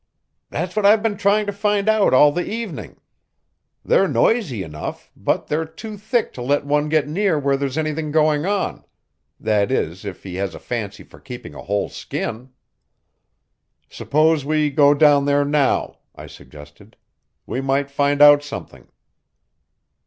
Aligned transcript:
"That's 0.49 0.75
what 0.75 0.83
I've 0.83 1.03
been 1.03 1.15
trying 1.15 1.45
to 1.45 1.51
find 1.53 1.87
out 1.87 2.11
all 2.11 2.31
the 2.31 2.43
evening. 2.49 2.99
They're 3.85 4.07
noisy 4.07 4.63
enough, 4.63 5.11
but 5.15 5.45
they're 5.45 5.63
too 5.63 5.95
thick 5.95 6.33
to 6.33 6.41
let 6.41 6.65
one 6.65 6.89
get 6.89 7.07
near 7.07 7.37
where 7.37 7.55
there's 7.55 7.77
anything 7.77 8.09
going 8.11 8.43
on 8.43 8.83
that 9.39 9.71
is, 9.71 10.03
if 10.03 10.23
he 10.23 10.33
has 10.37 10.55
a 10.55 10.59
fancy 10.59 11.03
for 11.03 11.19
keeping 11.19 11.53
a 11.53 11.61
whole 11.61 11.87
skin." 11.87 12.49
"Suppose 13.91 14.43
we 14.43 14.71
go 14.71 14.95
down 14.95 15.25
there 15.25 15.45
now," 15.45 15.99
I 16.15 16.25
suggested. 16.25 16.97
"We 17.45 17.61
might 17.61 17.91
find 17.91 18.23
out 18.23 18.41
something." 18.41 18.87